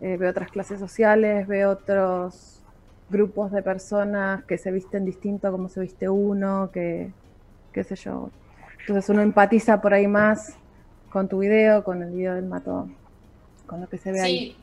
eh, 0.02 0.18
ve 0.18 0.28
otras 0.28 0.50
clases 0.50 0.80
sociales, 0.80 1.48
ve 1.48 1.68
otros 1.68 2.64
grupos 3.08 3.52
de 3.52 3.62
personas 3.62 4.44
que 4.46 4.58
se 4.58 4.72
visten 4.72 5.06
distinto 5.06 5.48
a 5.48 5.52
como 5.52 5.70
se 5.70 5.80
viste 5.80 6.10
uno, 6.10 6.72
que 6.74 7.12
qué 7.72 7.84
sé 7.84 7.96
yo. 7.96 8.32
Entonces 8.80 9.08
uno 9.10 9.22
empatiza 9.22 9.80
por 9.80 9.94
ahí 9.94 10.08
más 10.08 10.58
con 11.12 11.30
tu 11.30 11.38
video, 11.38 11.84
con 11.84 12.02
el 12.02 12.10
video 12.10 12.34
del 12.34 12.46
mato, 12.46 12.90
con 13.68 13.82
lo 13.82 13.88
que 13.88 14.00
se 14.00 14.12
ve 14.12 14.22
ahí. 14.22 14.58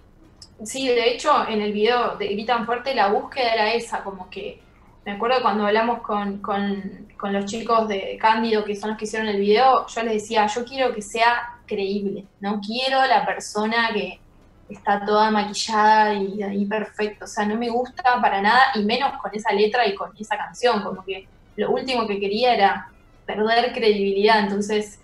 Sí, 0.59 0.65
sí, 0.65 0.89
de 0.89 1.13
hecho, 1.13 1.31
en 1.49 1.61
el 1.61 1.73
video 1.73 2.17
de 2.17 2.27
Gritan 2.31 2.67
Fuerte 2.67 2.97
la 2.97 3.13
búsqueda 3.13 3.55
era 3.55 3.75
esa, 3.75 4.03
como 4.03 4.29
que 4.29 4.66
me 5.07 5.13
acuerdo 5.13 5.41
cuando 5.41 5.65
hablamos 5.65 6.03
con, 6.03 6.39
con- 6.39 7.07
los 7.31 7.45
chicos 7.47 7.89
de 7.89 8.19
Cándido, 8.21 8.65
que 8.65 8.77
son 8.77 8.91
los 8.91 8.99
que 8.99 9.05
hicieron 9.05 9.29
el 9.29 9.41
video, 9.41 9.87
yo 9.87 10.03
les 10.03 10.15
decía, 10.15 10.47
yo 10.47 10.65
quiero 10.65 10.93
que 10.93 11.01
sea 11.01 11.59
creíble, 11.65 12.25
no 12.41 12.61
quiero 12.61 13.05
la 13.07 13.25
persona 13.25 13.91
que 13.93 14.21
está 14.69 15.05
toda 15.05 15.31
maquillada 15.31 16.15
y 16.15 16.43
ahí 16.43 16.67
perfecto, 16.67 17.25
o 17.25 17.29
sea, 17.29 17.47
no 17.47 17.57
me 17.57 17.69
gusta 17.69 18.21
para 18.21 18.43
nada, 18.43 18.61
y 18.75 18.85
menos 18.85 19.13
con 19.23 19.35
esa 19.35 19.53
letra 19.53 19.87
y 19.87 19.95
con 19.95 20.11
esa 20.19 20.37
canción, 20.37 20.83
como 20.83 21.05
que 21.05 21.27
lo 21.57 21.71
último 21.71 22.07
que 22.07 22.21
quería 22.21 22.55
era 22.55 22.89
perder 23.25 23.73
credibilidad, 23.73 24.41
entonces 24.41 25.01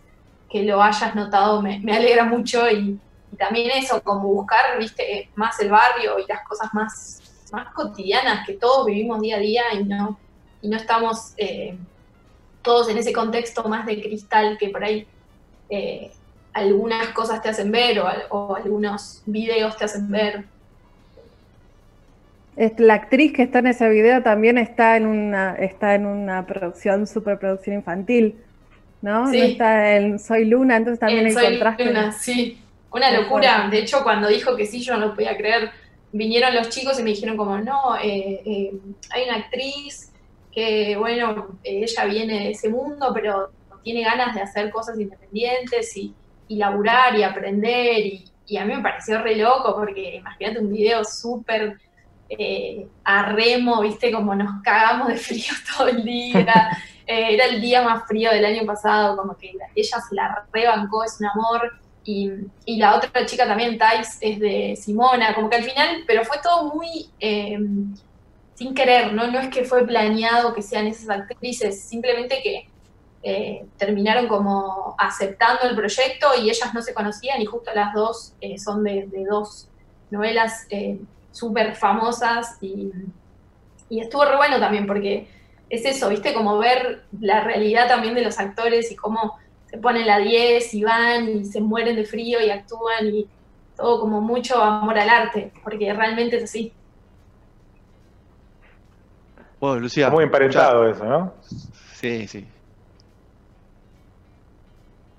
que 0.50 0.64
lo 0.64 0.82
hayas 0.82 1.14
notado 1.14 1.62
me, 1.62 1.80
alegra 1.96 2.24
mucho 2.24 2.68
y, 2.70 3.00
y 3.32 3.36
también 3.36 3.70
eso, 3.70 4.02
como 4.02 4.28
buscar, 4.28 4.78
viste, 4.78 5.30
más 5.36 5.58
el 5.60 5.70
barrio 5.70 6.18
y 6.18 6.26
las 6.28 6.42
cosas 6.46 6.74
más, 6.74 7.21
más 7.52 7.72
cotidianas 7.74 8.46
que 8.46 8.54
todos 8.54 8.86
vivimos 8.86 9.20
día 9.20 9.36
a 9.36 9.40
día 9.40 9.62
y 9.74 9.84
no, 9.84 10.18
y 10.62 10.68
no 10.68 10.76
estamos 10.76 11.34
eh, 11.36 11.76
todos 12.62 12.88
en 12.88 12.96
ese 12.98 13.12
contexto 13.12 13.62
más 13.68 13.84
de 13.86 14.00
cristal 14.00 14.56
que 14.58 14.70
por 14.70 14.82
ahí 14.82 15.06
eh, 15.68 16.10
algunas 16.54 17.08
cosas 17.08 17.42
te 17.42 17.48
hacen 17.50 17.70
ver 17.70 17.98
o, 18.00 18.06
al- 18.08 18.24
o 18.30 18.56
algunos 18.56 19.22
videos 19.26 19.76
te 19.76 19.84
hacen 19.84 20.10
ver. 20.10 20.44
Es- 22.56 22.78
La 22.78 22.94
actriz 22.94 23.32
que 23.32 23.42
está 23.42 23.60
en 23.60 23.68
ese 23.68 23.88
video 23.88 24.22
también 24.22 24.58
está 24.58 24.96
en 24.96 25.06
una, 25.06 25.54
está 25.56 25.94
en 25.94 26.06
una 26.06 26.46
producción, 26.46 27.06
superproducción 27.06 27.76
infantil, 27.76 28.36
¿no? 29.00 29.30
Sí. 29.30 29.38
No 29.38 29.44
está 29.44 29.96
en 29.96 30.18
Soy 30.18 30.44
Luna, 30.44 30.76
entonces 30.76 31.00
también 31.00 31.26
En 31.26 31.32
Soy 31.34 31.44
contraste. 31.50 31.84
Luna, 31.86 32.12
sí. 32.12 32.58
Una 32.92 33.10
locura. 33.10 33.68
De 33.70 33.78
hecho, 33.78 34.02
cuando 34.02 34.28
dijo 34.28 34.54
que 34.54 34.66
sí, 34.66 34.82
yo 34.82 34.94
no 34.96 35.06
lo 35.06 35.14
podía 35.14 35.34
creer. 35.36 35.70
Vinieron 36.12 36.54
los 36.54 36.68
chicos 36.68 36.98
y 37.00 37.02
me 37.02 37.10
dijeron 37.10 37.36
como, 37.36 37.58
no, 37.58 37.96
eh, 37.96 38.42
eh, 38.44 38.72
hay 39.10 39.24
una 39.24 39.36
actriz 39.38 40.12
que, 40.52 40.96
bueno, 40.98 41.58
ella 41.64 42.04
viene 42.04 42.34
de 42.40 42.50
ese 42.50 42.68
mundo, 42.68 43.10
pero 43.14 43.50
tiene 43.82 44.02
ganas 44.02 44.34
de 44.34 44.42
hacer 44.42 44.70
cosas 44.70 44.98
independientes 45.00 45.96
y, 45.96 46.14
y 46.48 46.56
laburar 46.56 47.16
y 47.16 47.22
aprender. 47.22 47.98
Y, 48.04 48.24
y 48.46 48.56
a 48.58 48.64
mí 48.66 48.74
me 48.76 48.82
pareció 48.82 49.22
re 49.22 49.36
loco 49.36 49.74
porque 49.74 50.16
imagínate 50.16 50.58
un 50.60 50.70
video 50.70 51.02
súper 51.04 51.78
eh, 52.28 52.86
a 53.04 53.32
remo, 53.32 53.80
viste, 53.80 54.12
como 54.12 54.34
nos 54.34 54.62
cagamos 54.62 55.08
de 55.08 55.16
frío 55.16 55.52
todo 55.76 55.88
el 55.88 56.04
día. 56.04 56.70
Eh, 57.04 57.34
era 57.34 57.46
el 57.46 57.60
día 57.60 57.82
más 57.82 58.06
frío 58.06 58.30
del 58.30 58.44
año 58.44 58.64
pasado, 58.64 59.16
como 59.16 59.36
que 59.36 59.52
la- 59.54 59.66
ella 59.74 59.98
se 60.08 60.14
la 60.14 60.46
rebancó, 60.52 61.02
es 61.02 61.16
un 61.18 61.26
amor. 61.26 61.72
Y, 62.04 62.30
la 62.78 62.96
otra 62.96 63.24
chica 63.26 63.46
también, 63.46 63.78
Thais, 63.78 64.18
es 64.20 64.38
de 64.40 64.74
Simona, 64.76 65.34
como 65.34 65.48
que 65.48 65.56
al 65.56 65.64
final, 65.64 66.04
pero 66.06 66.24
fue 66.24 66.38
todo 66.42 66.74
muy 66.74 67.10
eh, 67.20 67.58
sin 68.54 68.74
querer, 68.74 69.12
¿no? 69.12 69.26
No 69.28 69.40
es 69.40 69.48
que 69.48 69.64
fue 69.64 69.86
planeado 69.86 70.54
que 70.54 70.62
sean 70.62 70.86
esas 70.86 71.10
actrices, 71.10 71.82
simplemente 71.82 72.40
que 72.42 72.68
eh, 73.24 73.66
terminaron 73.76 74.26
como 74.26 74.94
aceptando 74.98 75.62
el 75.68 75.76
proyecto 75.76 76.28
y 76.40 76.50
ellas 76.50 76.74
no 76.74 76.82
se 76.82 76.92
conocían 76.92 77.40
y 77.40 77.46
justo 77.46 77.70
las 77.72 77.94
dos 77.94 78.32
eh, 78.40 78.58
son 78.58 78.82
de, 78.82 79.06
de 79.06 79.24
dos 79.24 79.68
novelas 80.10 80.66
eh, 80.70 80.98
súper 81.30 81.76
famosas 81.76 82.58
y, 82.60 82.90
y 83.88 84.00
estuvo 84.00 84.24
re 84.24 84.36
bueno 84.36 84.58
también 84.58 84.86
porque 84.86 85.28
es 85.70 85.84
eso, 85.84 86.08
¿viste? 86.08 86.34
Como 86.34 86.58
ver 86.58 87.04
la 87.20 87.44
realidad 87.44 87.88
también 87.88 88.14
de 88.14 88.22
los 88.22 88.38
actores 88.38 88.90
y 88.90 88.96
cómo 88.96 89.38
se 89.72 89.78
ponen 89.78 90.06
la 90.06 90.18
10 90.18 90.74
y 90.74 90.84
van 90.84 91.28
y 91.30 91.44
se 91.46 91.60
mueren 91.62 91.96
de 91.96 92.04
frío 92.04 92.40
y 92.44 92.50
actúan 92.50 93.06
y 93.06 93.26
todo 93.74 94.00
como 94.00 94.20
mucho 94.20 94.62
amor 94.62 94.98
al 94.98 95.08
arte, 95.08 95.50
porque 95.64 95.92
realmente 95.94 96.36
es 96.36 96.44
así. 96.44 96.72
Bueno, 99.58 99.80
Lucía. 99.80 100.04
Está 100.06 100.14
muy 100.14 100.24
emparentado 100.24 100.88
eso, 100.88 101.04
¿no? 101.04 101.34
Sí, 101.94 102.26
sí. 102.28 102.46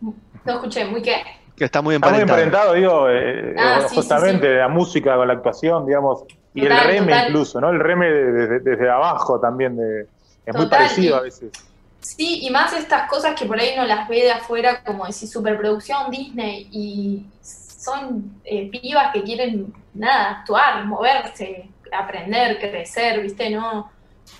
No 0.01 0.53
escuché, 0.55 0.85
muy 0.85 1.01
qué. 1.01 1.15
Que 1.55 1.65
está 1.65 1.81
muy 1.81 1.95
Está 1.95 2.09
muy 2.11 2.21
emparentado. 2.21 2.73
emparentado, 2.73 2.73
digo, 2.73 3.09
eh, 3.09 3.55
Ah, 3.57 3.79
eh, 3.79 3.87
sí, 3.89 3.95
justamente 3.95 4.47
sí, 4.47 4.51
sí. 4.53 4.57
la 4.57 4.67
música 4.67 5.15
con 5.15 5.27
la 5.27 5.33
actuación, 5.33 5.85
digamos, 5.85 6.25
y 6.53 6.61
Total, 6.61 6.77
el 6.79 6.85
reme 6.85 7.11
total. 7.11 7.27
incluso, 7.29 7.61
¿no? 7.61 7.69
El 7.69 7.79
reme 7.79 8.07
desde, 8.11 8.59
desde 8.59 8.89
abajo 8.89 9.39
también, 9.39 9.77
de, 9.77 10.07
es 10.45 10.55
muy 10.55 10.65
parecido 10.67 11.15
y- 11.15 11.19
a 11.19 11.21
veces. 11.21 11.72
Sí, 12.03 12.39
y 12.45 12.49
más 12.51 12.73
estas 12.73 13.09
cosas 13.09 13.33
que 13.33 13.45
por 13.45 13.57
ahí 13.59 13.71
uno 13.75 13.85
las 13.85 14.07
ve 14.09 14.23
de 14.23 14.31
afuera, 14.31 14.83
como 14.83 15.05
decir 15.07 15.27
superproducción 15.29 16.11
Disney, 16.11 16.67
y 16.71 17.25
son 17.41 18.39
eh, 18.43 18.69
pibas 18.69 19.11
que 19.13 19.23
quieren, 19.23 19.73
nada, 19.93 20.39
actuar, 20.39 20.85
moverse, 20.85 21.69
aprender, 21.91 22.59
crecer, 22.59 23.21
¿viste? 23.21 23.49
No, 23.49 23.89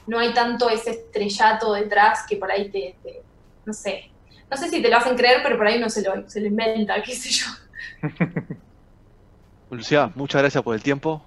no 0.08 0.20
hay 0.20 0.34
tanto 0.34 0.70
ese 0.70 0.92
estrellato 0.92 1.74
detrás 1.74 2.26
que 2.28 2.36
por 2.38 2.52
ahí 2.52 2.70
te, 2.70 2.96
te- 3.02 3.22
no 3.66 3.72
sé, 3.74 4.12
no 4.52 4.58
sé 4.58 4.70
si 4.70 4.82
te 4.82 4.90
lo 4.90 4.98
hacen 4.98 5.16
creer, 5.16 5.40
pero 5.42 5.58
por 5.58 5.66
ahí 5.66 5.78
uno 5.78 5.90
se 5.90 6.02
lo, 6.04 6.30
se 6.30 6.42
lo 6.42 6.48
inventa, 6.48 7.02
qué 7.02 7.16
sé 7.16 7.30
yo. 7.30 7.46
Lucía, 9.70 10.12
muchas 10.16 10.42
gracias 10.42 10.64
por 10.64 10.76
el 10.76 10.84
tiempo. 10.84 11.24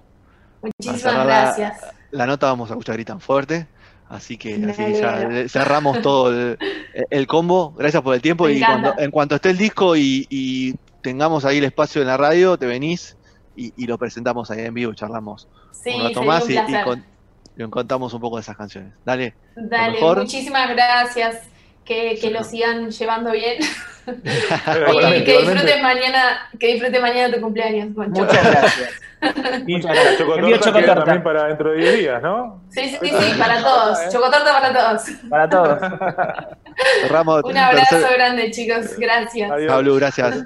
Muchísimas 0.61 1.03
la- 1.03 1.23
gracias. 1.25 1.81
La 2.11 2.25
nota 2.25 2.47
vamos 2.47 2.69
a 2.69 2.73
escuchar 2.73 2.95
gritan 2.95 3.19
fuerte. 3.19 3.67
Así 4.09 4.37
que 4.37 4.55
así 4.69 4.93
ya 4.93 5.21
eh, 5.23 5.49
cerramos 5.49 6.01
todo 6.01 6.31
el, 6.31 6.57
el 7.09 7.27
combo. 7.27 7.73
Gracias 7.73 8.01
por 8.01 8.15
el 8.15 8.21
tiempo. 8.21 8.45
Me 8.45 8.53
y 8.53 8.63
cuando, 8.65 8.93
en 8.97 9.11
cuanto 9.11 9.35
esté 9.35 9.49
el 9.49 9.57
disco 9.57 9.95
y, 9.95 10.25
y 10.29 10.73
tengamos 11.01 11.43
ahí 11.45 11.57
el 11.57 11.65
espacio 11.65 12.01
en 12.01 12.07
la 12.07 12.17
radio, 12.17 12.57
te 12.57 12.65
venís 12.65 13.17
y, 13.55 13.73
y 13.75 13.87
lo 13.87 13.97
presentamos 13.97 14.49
ahí 14.51 14.61
en 14.65 14.73
vivo 14.73 14.93
charlamos 14.93 15.47
Sí, 15.83 15.91
un 15.91 16.01
rato 16.03 16.13
sería 16.15 16.31
más 16.31 16.43
un 16.45 16.51
y, 16.51 16.55
y 16.55 16.79
con- 16.79 17.05
contamos 17.69 18.13
un 18.13 18.21
poco 18.21 18.37
de 18.37 18.41
esas 18.41 18.55
canciones. 18.55 18.93
Dale. 19.03 19.35
Dale, 19.55 20.01
muchísimas 20.15 20.69
gracias. 20.69 21.41
Que, 21.87 22.17
que 22.19 22.29
lo 22.31 22.43
sigan 22.43 22.91
llevando 22.91 23.31
bien. 23.31 23.59
Igualmente, 24.89 25.23
que 25.23 25.37
disfrutes 25.39 25.81
mañana, 25.81 26.49
que 26.59 26.67
disfrutes 26.67 27.01
mañana 27.01 27.33
tu 27.33 27.41
cumpleaños. 27.41 27.89
Muchas 27.89 28.51
gracias. 28.51 28.89
Y 29.65 29.73
Muchas 29.75 29.91
gracias. 29.91 30.17
chocotorta 30.17 30.59
chocotorta. 30.59 30.95
también 30.95 31.23
para 31.23 31.47
dentro 31.47 31.71
de 31.71 31.77
10 31.77 31.99
días, 31.99 32.21
¿no? 32.21 32.61
Sí, 32.69 32.89
sí, 32.89 33.09
sí, 33.09 33.37
para 33.37 33.61
todos. 33.61 33.99
Chocotorta 34.11 34.53
para 34.53 34.73
todos. 34.73 35.03
Para 35.29 35.49
todos. 35.49 35.79
Un 37.43 37.57
abrazo 37.57 38.07
grande, 38.13 38.51
chicos. 38.51 38.97
Gracias. 38.97 39.51
Adiós. 39.51 39.73
Pablo, 39.73 39.95
gracias. 39.95 40.45